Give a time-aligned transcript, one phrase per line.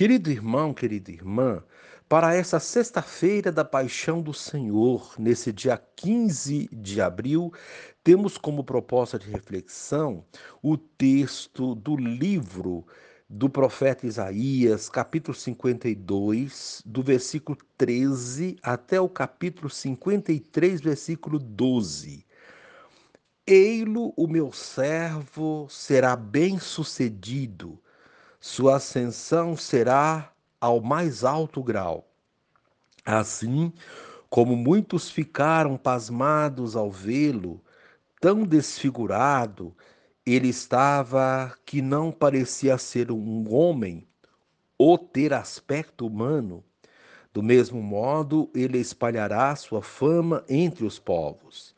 [0.00, 1.62] Querido irmão, querida irmã,
[2.08, 7.52] para essa sexta-feira da Paixão do Senhor, nesse dia 15 de abril,
[8.02, 10.24] temos como proposta de reflexão
[10.62, 12.86] o texto do livro
[13.28, 22.24] do profeta Isaías, capítulo 52, do versículo 13 até o capítulo 53, versículo 12.
[23.46, 27.78] Ei-lo, o meu servo, será bem-sucedido
[28.40, 32.10] sua ascensão será ao mais alto grau.
[33.04, 33.72] Assim
[34.30, 37.60] como muitos ficaram pasmados ao vê-lo,
[38.20, 39.76] tão desfigurado,
[40.24, 44.06] ele estava que não parecia ser um homem
[44.78, 46.64] ou ter aspecto humano.
[47.32, 51.74] Do mesmo modo, ele espalhará sua fama entre os povos.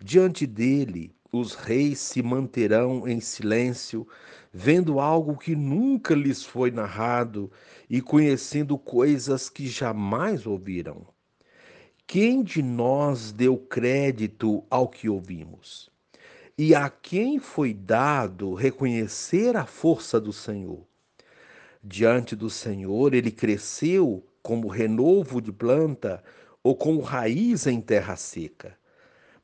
[0.00, 4.06] Diante dele, os reis se manterão em silêncio,
[4.52, 7.50] vendo algo que nunca lhes foi narrado
[7.88, 11.06] e conhecendo coisas que jamais ouviram.
[12.06, 15.90] Quem de nós deu crédito ao que ouvimos?
[16.58, 20.86] E a quem foi dado reconhecer a força do Senhor?
[21.82, 26.22] Diante do Senhor, ele cresceu como renovo de planta
[26.62, 28.76] ou como raiz em terra seca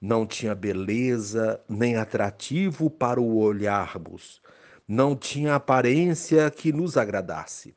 [0.01, 4.41] não tinha beleza nem atrativo para o olharmos,
[4.89, 7.75] não tinha aparência que nos agradasse.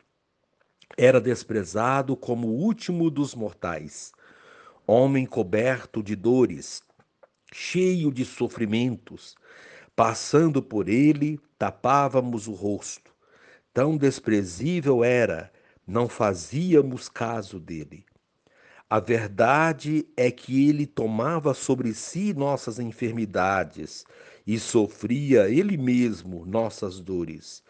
[0.98, 4.14] Era desprezado como o último dos mortais,
[4.88, 6.82] homem coberto de dores,
[7.52, 9.36] cheio de sofrimentos.
[9.94, 13.14] Passando por ele, tapávamos o rosto.
[13.74, 15.52] Tão desprezível era,
[15.86, 18.06] não fazíamos caso dele.
[18.90, 24.06] A verdade é que ele tomava sobre si nossas enfermidades
[24.46, 27.64] e sofria ele mesmo nossas dores.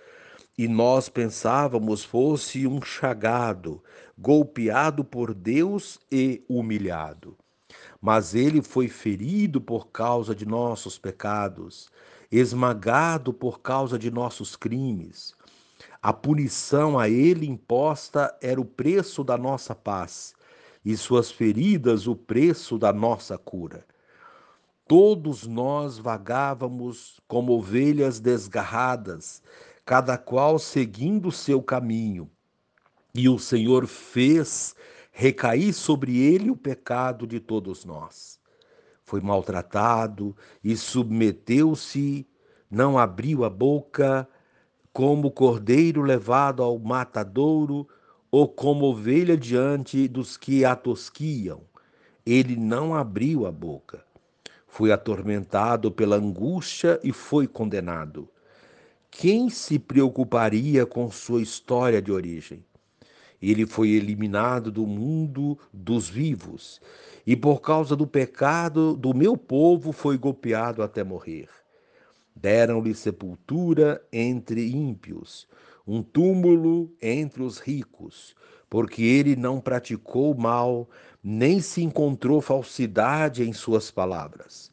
[0.58, 3.84] E nós pensávamos fosse um chagado,
[4.18, 7.38] golpeado por Deus e humilhado.
[8.02, 11.90] Mas ele foi ferido por causa de nossos pecados,
[12.32, 15.34] esmagado por causa de nossos crimes.
[16.02, 20.34] A punição a ele imposta era o preço da nossa paz
[20.84, 23.86] e suas feridas o preço da nossa cura.
[24.92, 29.42] Todos nós vagávamos como ovelhas desgarradas,
[29.86, 32.30] cada qual seguindo seu caminho.
[33.16, 34.76] E o Senhor fez
[35.10, 38.38] recair sobre ele o pecado de todos nós.
[39.06, 42.28] Foi maltratado e submeteu-se,
[42.70, 44.28] não abriu a boca,
[44.92, 47.88] como cordeiro levado ao matadouro,
[48.30, 51.62] ou como ovelha diante dos que a tosquiam.
[52.26, 54.11] Ele não abriu a boca.
[54.72, 58.30] Foi atormentado pela angústia e foi condenado.
[59.12, 62.64] Quem se preocuparia com sua história de origem?
[63.42, 66.80] Ele foi eliminado do mundo dos vivos
[67.28, 71.50] e, por causa do pecado do meu povo, foi golpeado até morrer.
[72.34, 75.50] Deram-lhe sepultura entre ímpios,
[75.86, 78.34] um túmulo entre os ricos,
[78.72, 80.90] porque ele não praticou mal,
[81.22, 84.72] nem se encontrou falsidade em suas palavras.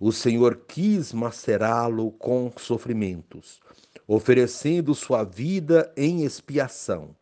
[0.00, 3.60] O Senhor quis macerá-lo com sofrimentos,
[4.08, 7.14] oferecendo sua vida em expiação.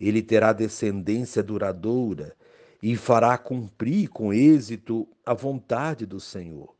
[0.00, 2.34] Ele terá descendência duradoura
[2.82, 6.74] e fará cumprir com êxito a vontade do Senhor.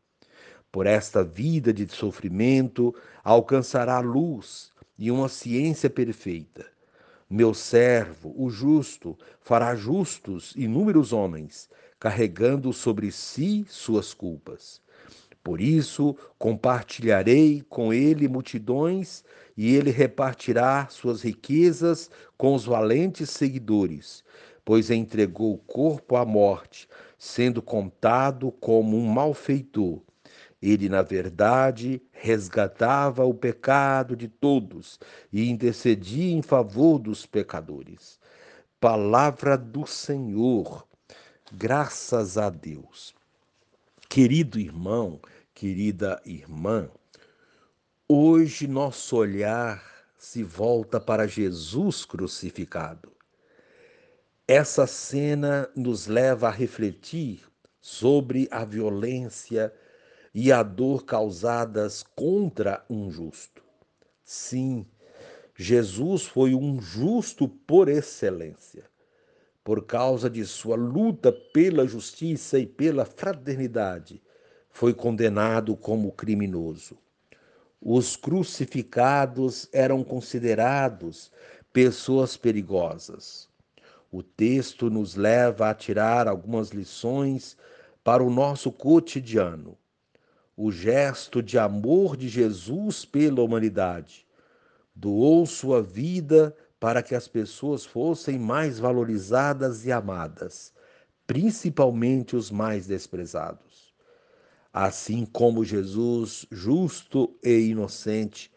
[0.73, 6.74] Por esta vida de sofrimento alcançará luz e uma ciência perfeita.
[7.37, 11.69] Meu servo, o justo, fará justos inúmeros homens,
[11.99, 14.81] carregando sobre si suas culpas.
[15.43, 19.25] Por isso, compartilharei com ele multidões,
[19.57, 22.09] e ele repartirá suas riquezas
[22.39, 24.23] com os valentes seguidores,
[24.65, 30.01] pois entregou o corpo à morte, sendo contado como um malfeitor
[30.67, 34.99] ele, na verdade, resgatava o pecado de todos
[35.31, 38.19] e intercedia em favor dos pecadores.
[38.81, 40.87] Palavra do Senhor,
[41.53, 43.15] graças a Deus.
[44.09, 45.21] Querido irmão,
[45.53, 46.89] querida irmã,
[48.09, 49.85] hoje nosso olhar
[50.17, 53.13] se volta para Jesus crucificado.
[54.49, 57.43] Essa cena nos leva a refletir
[57.83, 59.71] sobre a violência
[60.35, 63.63] e a dor causadas contra um justo.
[64.25, 64.85] Sim,
[65.57, 68.85] Jesus foi um justo por excelência.
[69.63, 74.21] Por causa de sua luta pela justiça e pela fraternidade,
[74.69, 76.99] foi condenado como criminoso.
[77.81, 81.31] Os crucificados eram considerados
[81.73, 83.49] pessoas perigosas.
[84.11, 87.57] O texto nos leva a tirar algumas lições
[88.03, 89.79] para o nosso cotidiano.
[90.57, 94.27] O gesto de amor de Jesus pela humanidade.
[94.95, 100.73] Doou sua vida para que as pessoas fossem mais valorizadas e amadas,
[101.27, 103.93] principalmente os mais desprezados.
[104.73, 108.53] Assim como Jesus, justo e inocente,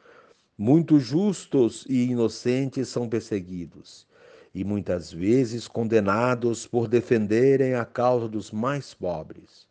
[0.57, 4.07] muitos justos e inocentes são perseguidos
[4.53, 9.67] e muitas vezes condenados por defenderem a causa dos mais pobres.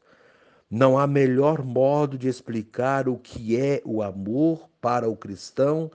[0.71, 5.91] Não há melhor modo de explicar o que é o amor para o cristão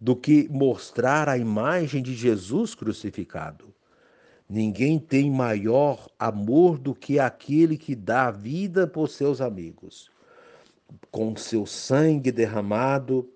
[0.00, 3.72] do que mostrar a imagem de Jesus crucificado.
[4.48, 10.10] Ninguém tem maior amor do que aquele que dá vida por seus amigos.
[11.10, 13.30] Com seu sangue derramado,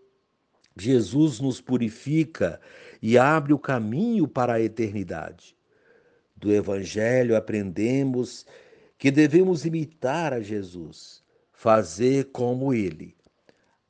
[0.77, 2.61] Jesus nos purifica
[3.01, 5.57] e abre o caminho para a eternidade.
[6.37, 8.45] Do Evangelho aprendemos
[9.05, 11.23] que devemos imitar a Jesus,
[11.53, 13.15] fazer como ele.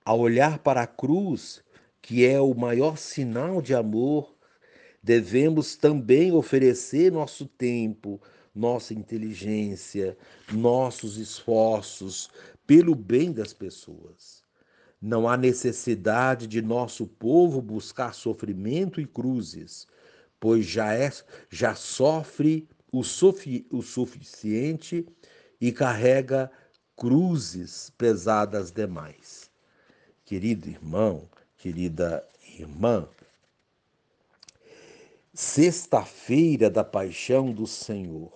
[0.04, 1.62] Ao olhar para a cruz,
[2.02, 4.34] que é o maior sinal de amor,
[5.00, 8.20] devemos também oferecer nosso tempo,
[8.52, 10.18] nossa inteligência,
[10.52, 12.28] nossos esforços
[12.66, 14.42] pelo bem das pessoas.
[15.00, 19.86] Não há necessidade de nosso povo buscar sofrimento e cruzes,
[20.40, 21.08] pois já é
[21.48, 25.04] já sofre o, sufi, o suficiente
[25.60, 26.48] e carrega
[26.96, 29.50] cruzes pesadas demais.
[30.24, 32.24] Querido irmão, querida
[32.56, 33.08] irmã,
[35.32, 38.30] sexta-feira da paixão do Senhor,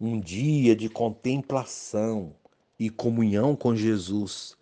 [0.00, 2.34] um dia de contemplação
[2.78, 4.56] e comunhão com Jesus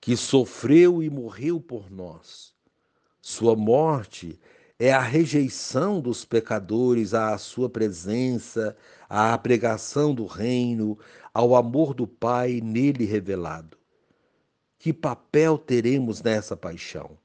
[0.00, 2.54] que sofreu e morreu por nós.
[3.20, 4.40] Sua morte
[4.92, 8.76] a rejeição dos pecadores à sua presença,
[9.08, 10.98] à pregação do reino,
[11.32, 13.78] ao amor do Pai nele revelado.
[14.78, 17.16] Que papel teremos nessa paixão?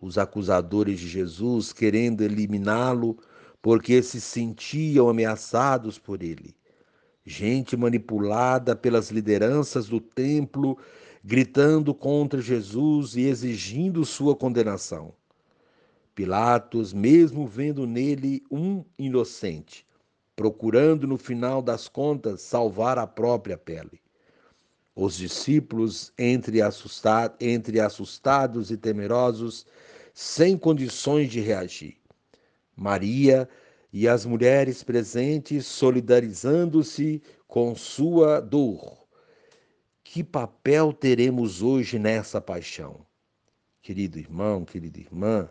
[0.00, 3.18] Os acusadores de Jesus querendo eliminá-lo
[3.60, 6.56] porque se sentiam ameaçados por ele.
[7.24, 10.76] Gente manipulada pelas lideranças do templo
[11.22, 15.14] gritando contra Jesus e exigindo sua condenação.
[16.14, 19.86] Pilatos, mesmo vendo nele um inocente,
[20.36, 24.00] procurando no final das contas salvar a própria pele.
[24.94, 29.66] Os discípulos, entre, assustado, entre assustados e temerosos,
[30.12, 31.96] sem condições de reagir.
[32.76, 33.48] Maria
[33.92, 39.02] e as mulheres presentes solidarizando-se com sua dor
[40.12, 43.00] que papel teremos hoje nessa paixão?
[43.80, 45.48] Querido irmão, querida irmã,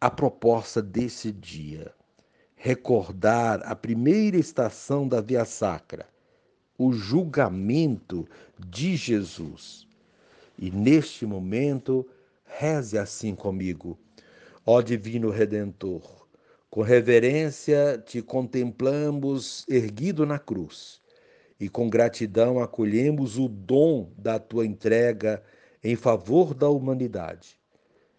[0.00, 1.92] a proposta desse dia,
[2.56, 6.08] recordar a primeira estação da Via Sacra,
[6.78, 8.26] o julgamento
[8.58, 9.86] de Jesus.
[10.58, 12.08] E neste momento,
[12.46, 13.98] reze assim comigo,
[14.64, 16.26] ó Divino Redentor,
[16.70, 21.02] com reverência te contemplamos erguido na cruz
[21.58, 25.42] e com gratidão acolhemos o dom da tua entrega
[25.84, 27.58] em favor da humanidade.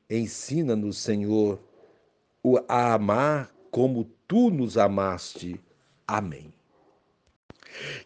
[0.07, 1.59] Ensina-nos, Senhor,
[2.67, 5.59] a amar como tu nos amaste.
[6.07, 6.53] Amém.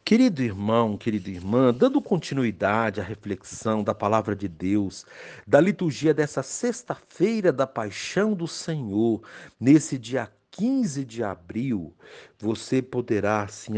[0.03, 5.05] Querido irmão, querida irmã, dando continuidade à reflexão da palavra de Deus,
[5.47, 9.23] da liturgia dessa sexta-feira da paixão do Senhor,
[9.59, 11.93] nesse dia 15 de abril,
[12.39, 13.73] você poderá assim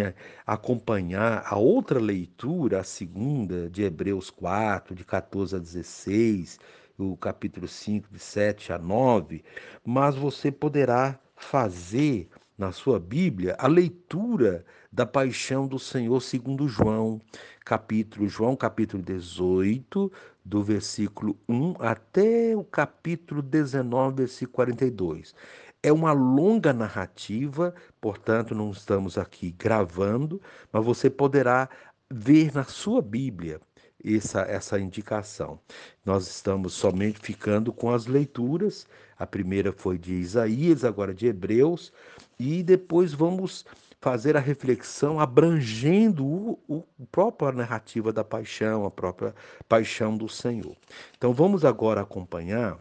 [0.45, 6.59] acompanhar a outra leitura, a segunda, de Hebreus 4, de 14 a 16,
[6.97, 9.43] o capítulo 5, de 7 a 9,
[9.85, 12.27] mas você poderá fazer
[12.57, 17.21] na sua Bíblia a leitura da paixão do Senhor segundo João,
[17.63, 20.11] capítulo João capítulo 18,
[20.43, 25.35] do versículo 1 até o capítulo 19, versículo 42.
[25.83, 30.41] É uma longa narrativa, portanto, não estamos aqui gravando,
[30.73, 31.69] mas você poderá
[32.09, 33.61] ver na sua Bíblia
[34.03, 35.59] essa, essa indicação.
[36.05, 38.87] Nós estamos somente ficando com as leituras.
[39.17, 41.91] A primeira foi de Isaías, agora de Hebreus,
[42.39, 43.65] e depois vamos
[43.99, 49.33] fazer a reflexão abrangendo o, o, a própria narrativa da paixão, a própria
[49.67, 50.75] paixão do Senhor.
[51.17, 52.77] Então vamos agora acompanhar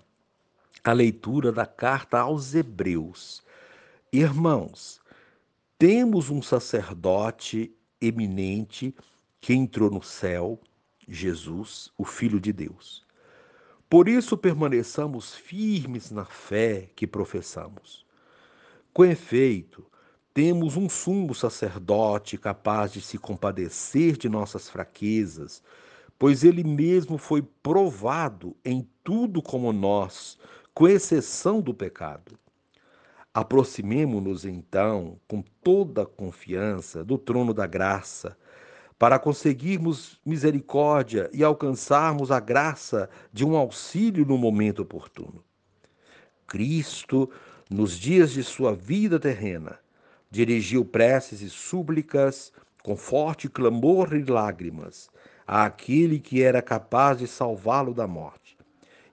[0.85, 3.43] a leitura da carta aos Hebreus.
[4.13, 5.01] Irmãos,
[5.79, 8.95] temos um sacerdote eminente
[9.41, 10.61] que entrou no céu,
[11.09, 13.07] Jesus, o Filho de Deus.
[13.89, 18.05] Por isso permaneçamos firmes na fé que professamos.
[18.93, 19.87] Com efeito,
[20.35, 25.63] temos um sumo sacerdote capaz de se compadecer de nossas fraquezas,
[26.19, 30.37] pois ele mesmo foi provado em tudo como nós,
[30.75, 32.39] com exceção do pecado.
[33.33, 38.37] Aproximemo-nos então com toda a confiança do trono da graça
[38.99, 45.45] para conseguirmos misericórdia e alcançarmos a graça de um auxílio no momento oportuno.
[46.47, 47.31] Cristo,
[47.69, 49.79] nos dias de sua vida terrena,
[50.31, 55.11] dirigiu preces e súplicas com forte clamor e lágrimas
[55.47, 58.57] àquele que era capaz de salvá-lo da morte,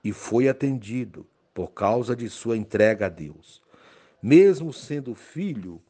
[0.03, 3.61] e foi atendido por causa de sua entrega a Deus.
[4.21, 5.81] Mesmo sendo filho,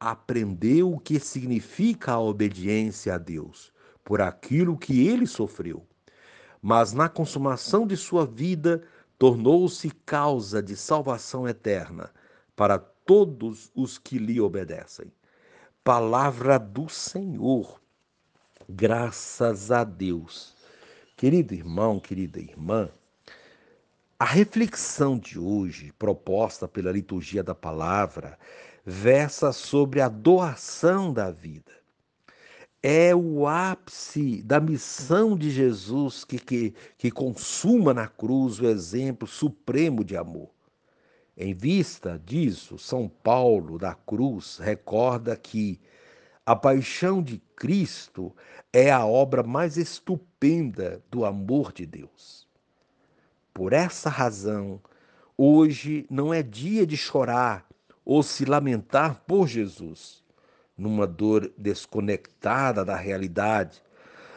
[0.00, 3.72] aprendeu o que significa a obediência a Deus,
[4.04, 5.86] por aquilo que ele sofreu.
[6.62, 8.82] Mas na consumação de sua vida,
[9.18, 12.10] tornou-se causa de salvação eterna
[12.54, 15.12] para todos os que lhe obedecem.
[15.82, 17.80] Palavra do Senhor.
[18.68, 20.54] Graças a Deus.
[21.16, 22.90] Querido irmão, querida irmã,
[24.18, 28.36] a reflexão de hoje, proposta pela liturgia da palavra,
[28.84, 31.70] versa sobre a doação da vida.
[32.82, 39.28] É o ápice da missão de Jesus que, que, que consuma na cruz o exemplo
[39.28, 40.50] supremo de amor.
[41.36, 45.80] Em vista disso, São Paulo da Cruz recorda que
[46.44, 48.34] a paixão de Cristo
[48.72, 52.47] é a obra mais estupenda do amor de Deus.
[53.58, 54.80] Por essa razão,
[55.36, 57.66] hoje não é dia de chorar
[58.04, 60.22] ou se lamentar por Jesus,
[60.76, 63.82] numa dor desconectada da realidade,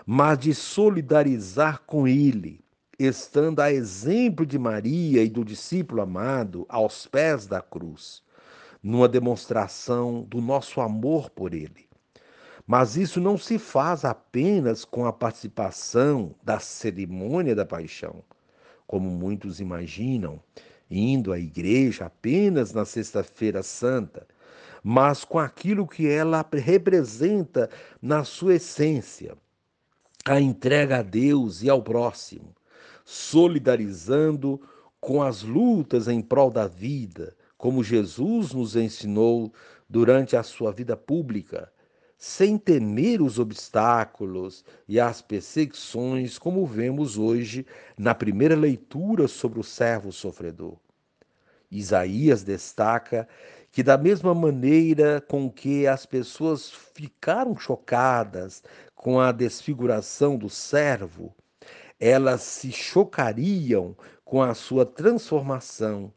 [0.07, 2.65] mas de solidarizar com Ele,
[2.97, 8.23] estando a exemplo de Maria e do discípulo amado aos pés da cruz,
[8.81, 11.87] numa demonstração do nosso amor por Ele.
[12.65, 18.23] Mas isso não se faz apenas com a participação da cerimônia da paixão,
[18.91, 20.38] como muitos imaginam,
[20.89, 24.27] indo à igreja apenas na Sexta-feira Santa,
[24.83, 27.69] mas com aquilo que ela representa
[28.01, 29.38] na sua essência,
[30.25, 32.53] a entrega a Deus e ao próximo,
[33.05, 34.60] solidarizando
[35.00, 39.53] com as lutas em prol da vida, como Jesus nos ensinou
[39.88, 41.71] durante a sua vida pública,
[42.23, 47.65] sem temer os obstáculos e as perseguições, como vemos hoje
[47.97, 50.77] na primeira leitura sobre o servo sofredor.
[51.71, 53.27] Isaías destaca
[53.71, 58.61] que, da mesma maneira com que as pessoas ficaram chocadas
[58.93, 61.33] com a desfiguração do servo,
[61.99, 66.13] elas se chocariam com a sua transformação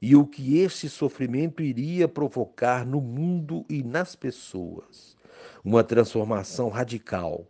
[0.00, 5.17] e o que este sofrimento iria provocar no mundo e nas pessoas
[5.64, 7.46] uma transformação radical.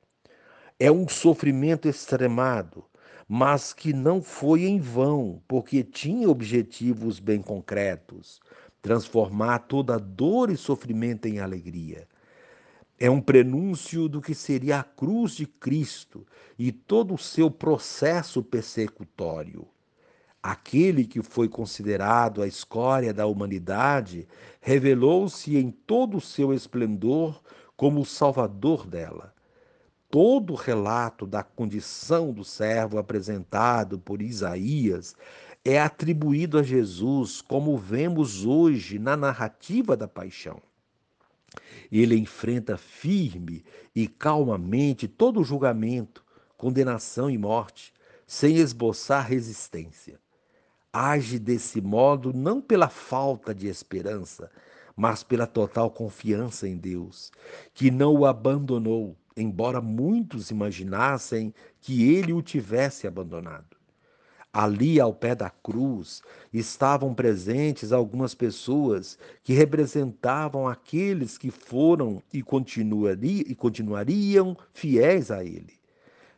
[0.78, 2.84] É um sofrimento extremado,
[3.28, 8.40] mas que não foi em vão, porque tinha objetivos bem concretos
[8.80, 12.06] transformar toda dor e sofrimento em alegria.
[12.98, 16.26] É um prenúncio do que seria a cruz de Cristo
[16.58, 19.66] e todo o seu processo persecutório.
[20.42, 24.26] Aquele que foi considerado a escória da humanidade
[24.60, 27.40] revelou-se em todo o seu esplendor
[27.78, 29.32] como o salvador dela.
[30.10, 35.14] Todo o relato da condição do servo apresentado por Isaías
[35.64, 40.60] é atribuído a Jesus, como vemos hoje na narrativa da paixão.
[41.90, 46.24] Ele enfrenta firme e calmamente todo o julgamento,
[46.56, 47.94] condenação e morte,
[48.26, 50.18] sem esboçar resistência.
[50.92, 54.50] Age desse modo não pela falta de esperança,
[54.98, 57.30] mas pela total confiança em Deus,
[57.72, 63.76] que não o abandonou, embora muitos imaginassem que ele o tivesse abandonado.
[64.52, 66.20] Ali, ao pé da cruz,
[66.52, 72.42] estavam presentes algumas pessoas que representavam aqueles que foram e,
[73.48, 75.78] e continuariam fiéis a ele.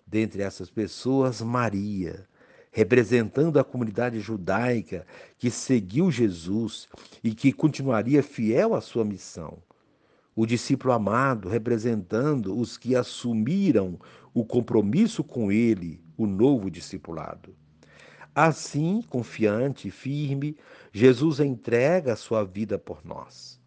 [0.06, 2.28] Dentre essas pessoas, Maria,
[2.70, 5.06] representando a comunidade judaica
[5.38, 6.88] que seguiu Jesus
[7.22, 9.58] e que continuaria fiel à sua missão.
[10.34, 13.98] O discípulo amado, representando os que assumiram
[14.32, 17.54] o compromisso com ele, o novo discipulado.
[18.34, 20.56] Assim, confiante e firme,
[20.92, 23.59] Jesus entrega a sua vida por nós.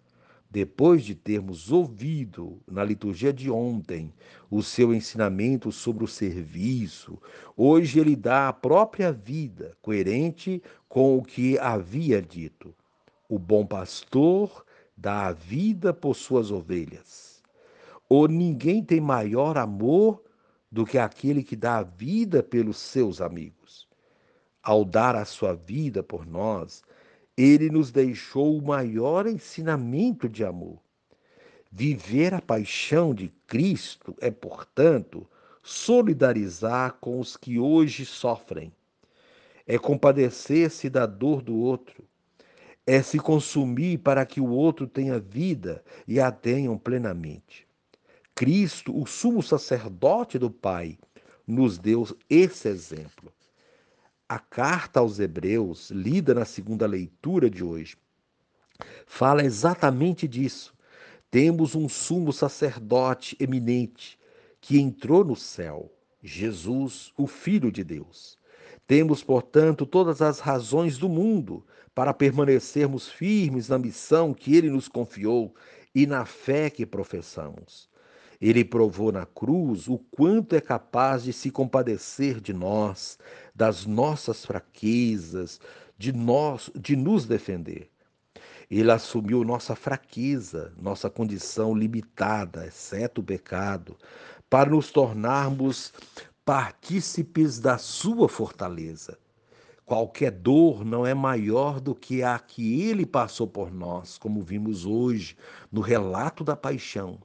[0.53, 4.13] Depois de termos ouvido na liturgia de ontem
[4.51, 7.19] o seu ensinamento sobre o serviço,
[7.57, 12.71] hoje ele dá a própria vida, coerente com o que havia dito.
[13.27, 14.63] O bom pastor
[14.95, 17.41] dá a vida por suas ovelhas.
[18.07, 20.21] Ou ninguém tem maior amor
[20.71, 23.87] do que aquele que dá a vida pelos seus amigos.
[24.61, 26.83] Ao dar a sua vida por nós,
[27.37, 30.79] ele nos deixou o maior ensinamento de amor.
[31.71, 35.27] Viver a paixão de Cristo é, portanto,
[35.63, 38.71] solidarizar com os que hoje sofrem.
[39.65, 42.03] É compadecer-se da dor do outro.
[42.85, 47.65] É se consumir para que o outro tenha vida e a tenham plenamente.
[48.35, 50.99] Cristo, o sumo sacerdote do Pai,
[51.47, 53.31] nos deu esse exemplo.
[54.33, 57.95] A carta aos Hebreus, lida na segunda leitura de hoje,
[59.05, 60.73] fala exatamente disso.
[61.29, 64.17] Temos um sumo sacerdote eminente
[64.59, 68.39] que entrou no céu, Jesus, o Filho de Deus.
[68.87, 71.63] Temos, portanto, todas as razões do mundo
[71.93, 75.53] para permanecermos firmes na missão que ele nos confiou
[75.93, 77.87] e na fé que professamos.
[78.43, 83.17] Ele provou na cruz o quanto é capaz de se compadecer de nós,
[83.55, 85.61] das nossas fraquezas,
[85.97, 87.89] de nós, de nos defender.
[88.69, 93.95] Ele assumiu nossa fraqueza, nossa condição limitada, exceto o pecado,
[94.49, 95.93] para nos tornarmos
[96.43, 99.17] partícipes da sua fortaleza.
[99.85, 104.85] Qualquer dor não é maior do que a que ele passou por nós, como vimos
[104.85, 105.35] hoje
[105.69, 107.19] no relato da paixão.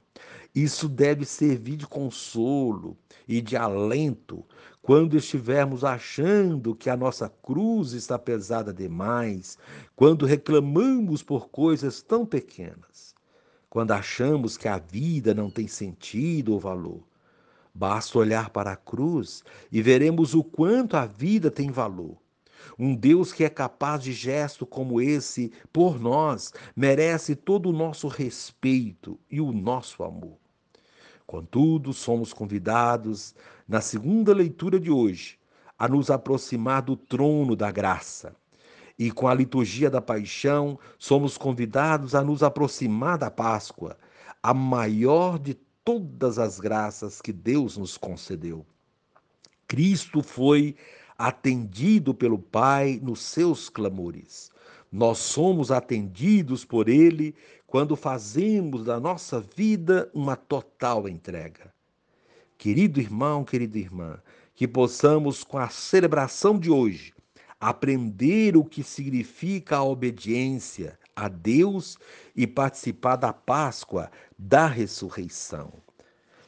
[0.53, 2.97] Isso deve servir de consolo
[3.27, 4.45] e de alento
[4.81, 9.57] quando estivermos achando que a nossa cruz está pesada demais,
[9.95, 13.13] quando reclamamos por coisas tão pequenas,
[13.69, 17.03] quando achamos que a vida não tem sentido ou valor.
[17.73, 22.17] Basta olhar para a cruz e veremos o quanto a vida tem valor.
[22.79, 28.07] Um Deus que é capaz de gesto como esse por nós merece todo o nosso
[28.07, 30.37] respeito e o nosso amor.
[31.27, 33.35] Contudo, somos convidados,
[33.67, 35.37] na segunda leitura de hoje,
[35.77, 38.33] a nos aproximar do trono da graça.
[38.97, 43.97] E com a liturgia da paixão, somos convidados a nos aproximar da Páscoa,
[44.41, 48.65] a maior de todas as graças que Deus nos concedeu.
[49.67, 50.75] Cristo foi
[51.19, 54.49] atendido pelo Pai nos seus clamores.
[54.89, 57.35] Nós somos atendidos por Ele
[57.67, 61.73] quando fazemos da nossa vida uma total entrega.
[62.57, 64.17] Querido irmão, querida irmã,
[64.55, 67.13] que possamos, com a celebração de hoje,
[67.59, 71.97] aprender o que significa a obediência a Deus
[72.33, 75.73] e participar da Páscoa da ressurreição.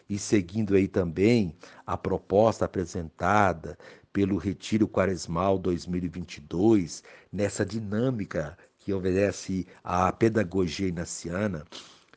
[0.10, 1.56] E seguindo aí também
[1.86, 3.78] a proposta apresentada
[4.14, 11.66] pelo Retiro Quaresmal 2022, nessa dinâmica que obedece à pedagogia inaciana,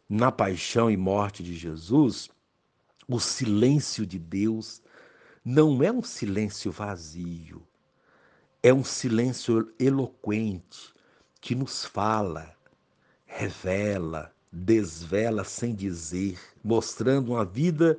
[0.08, 2.28] na paixão e morte de Jesus,
[3.06, 4.82] o silêncio de Deus
[5.44, 7.66] não é um silêncio vazio,
[8.62, 10.94] é um silêncio eloquente
[11.40, 12.56] que nos fala,
[13.26, 17.98] revela, desvela sem dizer, mostrando uma vida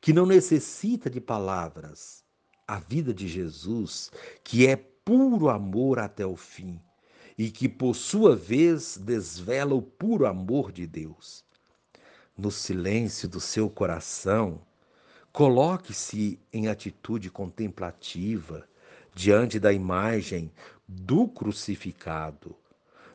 [0.00, 2.17] que não necessita de palavras,
[2.68, 4.12] a vida de Jesus,
[4.44, 6.78] que é puro amor até o fim
[7.38, 11.42] e que, por sua vez, desvela o puro amor de Deus.
[12.36, 14.60] No silêncio do seu coração,
[15.32, 18.68] coloque-se em atitude contemplativa
[19.14, 20.52] diante da imagem
[20.86, 22.54] do crucificado.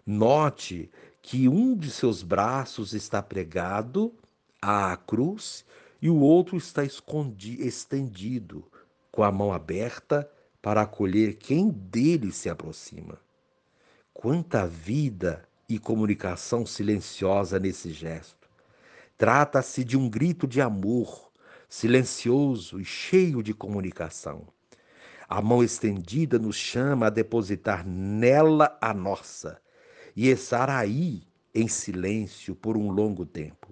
[0.06, 0.90] Note
[1.22, 4.14] que um de seus braços está pregado
[4.62, 5.64] à cruz
[6.02, 8.66] e o outro está estendido
[9.14, 10.28] com a mão aberta
[10.60, 13.20] para acolher quem dele se aproxima.
[14.12, 18.50] Quanta vida e comunicação silenciosa nesse gesto.
[19.16, 21.32] Trata-se de um grito de amor,
[21.70, 24.48] silencioso e cheio de comunicação.
[25.30, 29.62] A mão estendida nos chama a depositar nela a nossa
[30.16, 31.22] e estar aí
[31.54, 33.72] em silêncio por um longo tempo.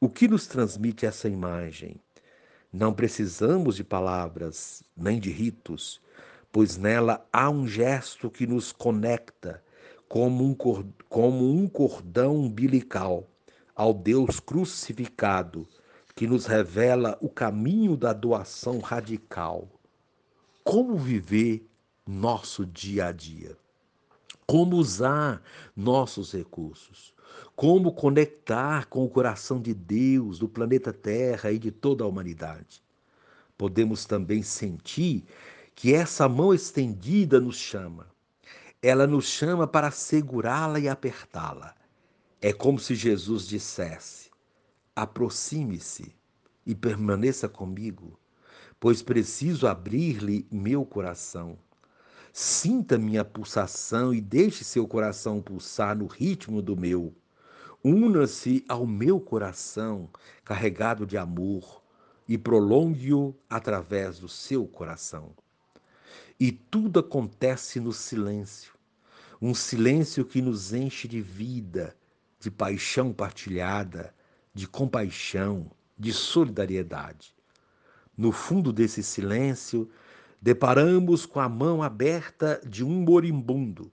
[0.00, 2.00] O que nos transmite essa imagem?
[2.72, 6.02] Não precisamos de palavras nem de ritos,
[6.52, 9.62] pois nela há um gesto que nos conecta
[10.06, 10.54] como um,
[11.08, 13.26] como um cordão umbilical
[13.74, 15.66] ao Deus crucificado,
[16.14, 19.68] que nos revela o caminho da doação radical.
[20.62, 21.66] Como viver
[22.06, 23.56] nosso dia a dia?
[24.46, 25.42] Como usar
[25.76, 27.14] nossos recursos?
[27.56, 32.82] Como conectar com o coração de Deus, do planeta Terra e de toda a humanidade.
[33.56, 35.24] Podemos também sentir
[35.74, 38.06] que essa mão estendida nos chama.
[38.80, 41.74] Ela nos chama para segurá-la e apertá-la.
[42.40, 44.30] É como se Jesus dissesse:
[44.94, 46.14] aproxime-se
[46.64, 48.18] e permaneça comigo,
[48.78, 51.58] pois preciso abrir-lhe meu coração.
[52.40, 57.12] Sinta minha pulsação e deixe seu coração pulsar no ritmo do meu.
[57.82, 60.08] Una-se ao meu coração
[60.44, 61.82] carregado de amor
[62.28, 65.32] e prolongue-o através do seu coração.
[66.38, 68.72] E tudo acontece no silêncio,
[69.42, 71.96] um silêncio que nos enche de vida,
[72.38, 74.14] de paixão partilhada,
[74.54, 77.34] de compaixão, de solidariedade.
[78.16, 79.90] No fundo desse silêncio,
[80.40, 83.92] deparamos com a mão aberta de um moribundo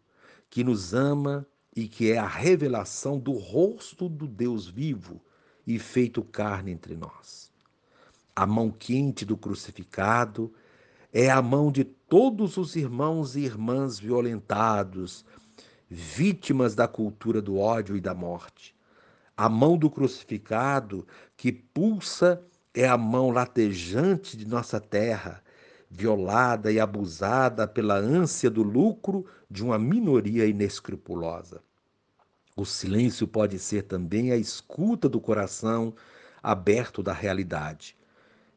[0.49, 5.21] que nos ama e que é a revelação do rosto do Deus vivo
[5.65, 7.51] e feito carne entre nós.
[8.35, 10.53] A mão quente do crucificado
[11.11, 15.25] é a mão de todos os irmãos e irmãs violentados,
[15.89, 18.75] vítimas da cultura do ódio e da morte.
[19.35, 22.41] A mão do crucificado que pulsa
[22.73, 25.41] é a mão latejante de nossa terra,
[25.89, 31.61] violada e abusada pela ânsia do lucro de uma minoria inescrupulosa.
[32.55, 35.93] O silêncio pode ser também a escuta do coração
[36.41, 37.97] aberto da realidade,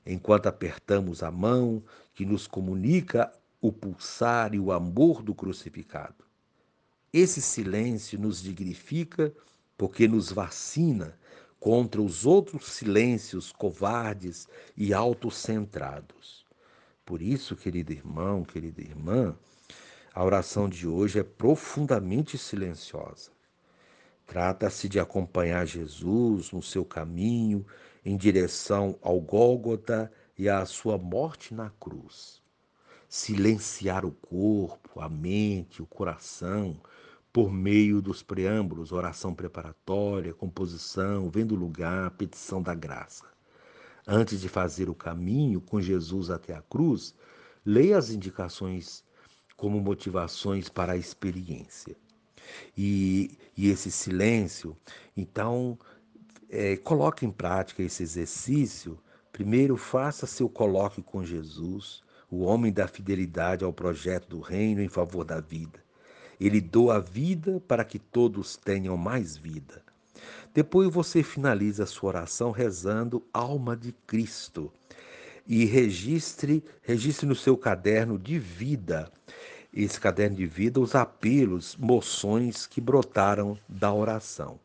[0.06, 1.82] enquanto apertamos a mão
[2.14, 6.24] que nos comunica o pulsar e o amor do crucificado.
[7.12, 9.32] Esse silêncio nos dignifica
[9.76, 11.18] porque nos vacina
[11.58, 16.47] contra os outros silêncios covardes e autocentrados.
[17.08, 19.34] Por isso, querido irmão, querida irmã,
[20.12, 23.30] a oração de hoje é profundamente silenciosa.
[24.26, 27.64] Trata-se de acompanhar Jesus no seu caminho
[28.04, 32.42] em direção ao Gólgota e à sua morte na cruz.
[33.08, 36.78] Silenciar o corpo, a mente, o coração,
[37.32, 43.37] por meio dos preâmbulos, oração preparatória, composição, vendo lugar, petição da graça.
[44.10, 47.14] Antes de fazer o caminho com Jesus até a cruz,
[47.62, 49.04] leia as indicações
[49.54, 51.94] como motivações para a experiência.
[52.74, 54.74] E, e esse silêncio,
[55.14, 55.78] então,
[56.48, 58.98] é, coloque em prática esse exercício.
[59.30, 64.88] Primeiro, faça seu coloque com Jesus, o homem da fidelidade ao projeto do reino em
[64.88, 65.84] favor da vida.
[66.40, 69.82] Ele doa a vida para que todos tenham mais vida.
[70.54, 74.72] Depois você finaliza a sua oração rezando Alma de Cristo
[75.46, 79.10] e registre, registre no seu caderno de vida,
[79.72, 84.60] esse caderno de vida, os apelos, moções que brotaram da oração.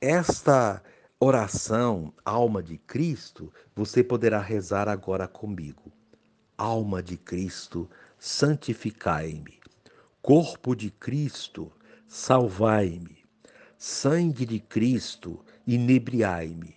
[0.00, 0.82] Esta
[1.18, 5.92] oração, Alma de Cristo, você poderá rezar agora comigo.
[6.56, 9.58] Alma de Cristo, santificai-me.
[10.22, 11.70] Corpo de Cristo,
[12.08, 13.15] salvai-me.
[13.88, 16.74] Sangue de Cristo, inebriai-me.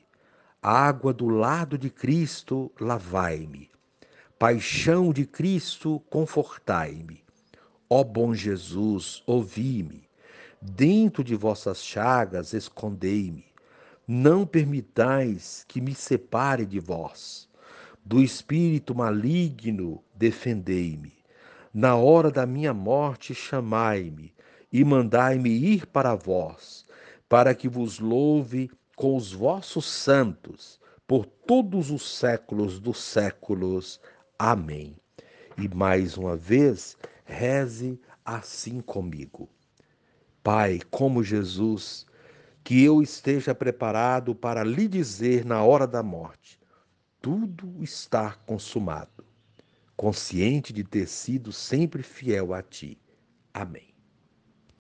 [0.62, 3.68] Água do lado de Cristo, lavai-me.
[4.38, 7.24] Paixão de Cristo, confortai-me.
[7.90, 10.08] Ó bom Jesus, ouvi-me.
[10.62, 13.46] Dentro de vossas chagas, escondei-me.
[14.08, 17.50] Não permitais que me separe de vós.
[18.06, 21.18] Do espírito maligno, defendei-me
[21.74, 24.34] na hora da minha morte, chamai-me
[24.72, 26.86] e mandai-me ir para vós,
[27.30, 34.02] para que vos louve com os vossos santos por todos os séculos dos séculos.
[34.38, 34.98] Amém.
[35.58, 39.48] E mais uma vez, reze assim comigo.
[40.44, 42.06] Pai, como Jesus,
[42.64, 46.60] que eu esteja preparado para lhe dizer na hora da morte:
[47.22, 49.30] tudo está consumado
[50.00, 52.98] consciente de ter sido sempre fiel a ti.
[53.54, 53.89] Amém.